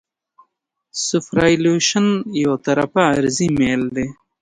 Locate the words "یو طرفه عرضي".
2.43-3.47